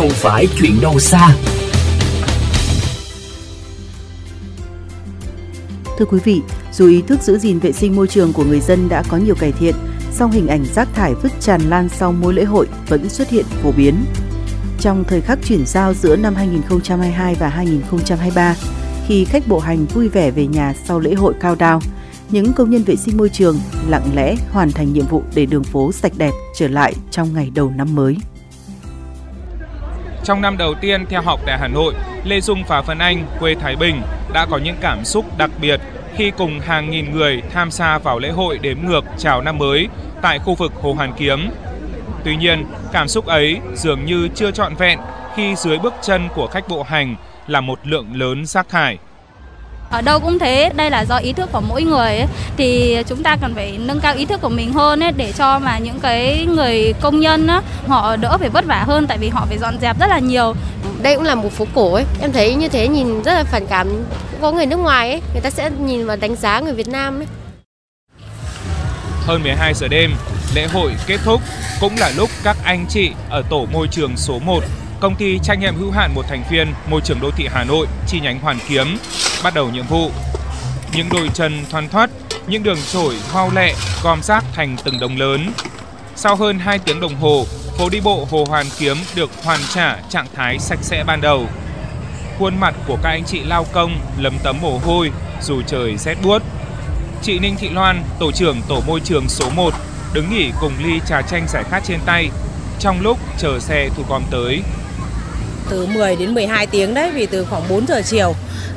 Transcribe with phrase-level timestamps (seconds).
[0.00, 1.36] không phải chuyện đâu xa.
[5.98, 6.40] Thưa quý vị,
[6.72, 9.34] dù ý thức giữ gìn vệ sinh môi trường của người dân đã có nhiều
[9.34, 9.74] cải thiện,
[10.12, 13.44] song hình ảnh rác thải vứt tràn lan sau mỗi lễ hội vẫn xuất hiện
[13.62, 13.94] phổ biến.
[14.80, 18.54] Trong thời khắc chuyển giao giữa năm 2022 và 2023,
[19.06, 21.80] khi khách bộ hành vui vẻ về nhà sau lễ hội cao đao,
[22.30, 23.58] những công nhân vệ sinh môi trường
[23.88, 27.50] lặng lẽ hoàn thành nhiệm vụ để đường phố sạch đẹp trở lại trong ngày
[27.54, 28.16] đầu năm mới.
[30.30, 31.94] Trong năm đầu tiên theo học tại Hà Nội,
[32.24, 34.02] Lê Dung và Phân Anh, quê Thái Bình,
[34.32, 35.80] đã có những cảm xúc đặc biệt
[36.16, 39.88] khi cùng hàng nghìn người tham gia vào lễ hội đếm ngược chào năm mới
[40.22, 41.50] tại khu vực Hồ Hoàn Kiếm.
[42.24, 44.98] Tuy nhiên, cảm xúc ấy dường như chưa trọn vẹn
[45.36, 47.16] khi dưới bước chân của khách bộ hành
[47.46, 48.98] là một lượng lớn rác thải.
[49.90, 52.26] Ở đâu cũng thế, đây là do ý thức của mỗi người ấy,
[52.56, 55.58] thì chúng ta cần phải nâng cao ý thức của mình hơn ấy, để cho
[55.58, 59.28] mà những cái người công nhân á, họ đỡ phải vất vả hơn tại vì
[59.28, 60.54] họ phải dọn dẹp rất là nhiều.
[61.02, 63.66] Đây cũng là một phố cổ ấy, em thấy như thế nhìn rất là phản
[63.66, 63.88] cảm.
[64.40, 67.20] Có người nước ngoài ấy, người ta sẽ nhìn và đánh giá người Việt Nam
[67.20, 67.26] ấy.
[69.26, 70.10] Hơn 12 giờ đêm,
[70.54, 71.40] lễ hội kết thúc
[71.80, 74.64] cũng là lúc các anh chị ở tổ môi trường số 1
[75.00, 77.86] công ty trách nhiệm hữu hạn một thành viên môi trường đô thị Hà Nội
[78.06, 78.98] chi nhánh Hoàn Kiếm
[79.44, 80.10] bắt đầu nhiệm vụ.
[80.94, 82.10] Những đôi chân thoăn thoắt,
[82.46, 85.52] những đường trổi mau lẹ gom rác thành từng đồng lớn.
[86.16, 87.46] Sau hơn 2 tiếng đồng hồ,
[87.78, 91.46] phố đi bộ Hồ Hoàn Kiếm được hoàn trả trạng thái sạch sẽ ban đầu.
[92.38, 95.10] Khuôn mặt của các anh chị lao công lấm tấm mồ hôi
[95.42, 96.42] dù trời rét buốt.
[97.22, 99.74] Chị Ninh Thị Loan, tổ trưởng tổ môi trường số 1,
[100.12, 102.30] đứng nghỉ cùng ly trà chanh giải khát trên tay
[102.80, 104.62] trong lúc chờ xe thu gom tới
[105.70, 108.34] từ 10 đến 12 tiếng đấy, vì từ khoảng 4 giờ chiều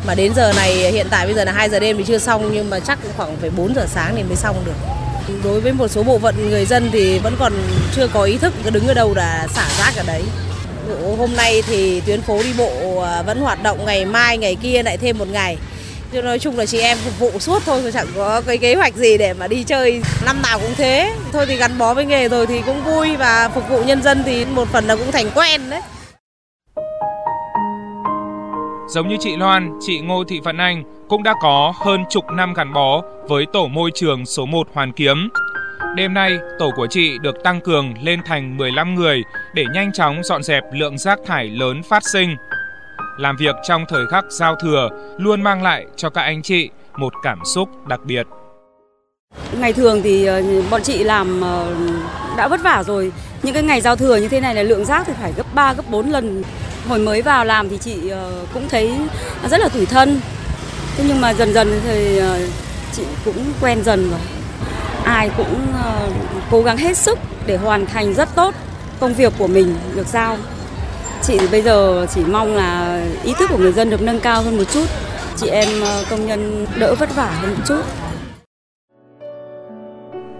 [0.08, 2.50] mà đến giờ này, hiện tại bây giờ là 2 giờ đêm thì chưa xong,
[2.54, 4.74] nhưng mà chắc cũng khoảng phải 4 giờ sáng thì mới xong được.
[5.44, 7.54] Đối với một số bộ phận người dân thì vẫn còn
[7.96, 10.22] chưa có ý thức cứ đứng ở đâu là xả rác ở đấy.
[11.18, 14.84] Hôm nay thì tuyến phố đi bộ à, vẫn hoạt động, ngày mai, ngày kia
[14.84, 15.58] lại thêm một ngày.
[16.12, 18.96] Chứ nói chung là chị em phục vụ suốt thôi chẳng có cái kế hoạch
[18.96, 21.14] gì để mà đi chơi năm nào cũng thế.
[21.32, 24.24] Thôi thì gắn bó với nghề rồi thì cũng vui và phục vụ nhân dân
[24.26, 25.82] thì một phần là cũng thành quen đấy.
[28.94, 32.54] Giống như chị Loan, chị Ngô Thị Phận Anh cũng đã có hơn chục năm
[32.54, 35.30] gắn bó với tổ môi trường số 1 Hoàn Kiếm.
[35.96, 39.24] Đêm nay, tổ của chị được tăng cường lên thành 15 người
[39.54, 42.36] để nhanh chóng dọn dẹp lượng rác thải lớn phát sinh.
[43.18, 47.14] Làm việc trong thời khắc giao thừa luôn mang lại cho các anh chị một
[47.24, 48.28] cảm xúc đặc biệt.
[49.60, 51.76] Ngày thường thì ờ, bọn chị làm ờ,
[52.38, 53.12] đã vất vả rồi.
[53.44, 55.74] Những cái ngày giao thừa như thế này là lượng rác thì phải gấp 3,
[55.74, 56.44] gấp 4 lần
[56.88, 58.92] Hồi mới vào làm thì chị ờ, cũng thấy
[59.50, 60.20] rất là tủi thân.
[60.98, 62.40] Thế nhưng mà dần dần thì ờ,
[62.92, 64.20] chị cũng quen dần rồi.
[65.04, 66.10] Ai cũng ờ,
[66.52, 68.54] cố gắng hết sức để hoàn thành rất tốt
[69.00, 70.38] công việc của mình được giao.
[71.22, 74.42] Chị thì bây giờ chỉ mong là ý thức của người dân được nâng cao
[74.42, 74.86] hơn một chút.
[75.38, 75.70] Chị em
[76.10, 77.82] công nhân đỡ vất vả hơn một chút.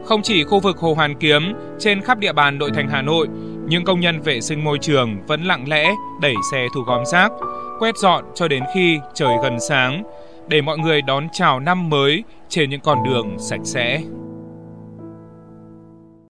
[0.06, 3.28] Không chỉ khu vực Hồ Hoàn Kiếm, trên khắp địa bàn nội thành Hà Nội,
[3.68, 7.32] những công nhân vệ sinh môi trường vẫn lặng lẽ đẩy xe thu gom rác,
[7.80, 10.04] quét dọn cho đến khi trời gần sáng,
[10.48, 14.02] để mọi người đón chào năm mới trên những con đường sạch sẽ.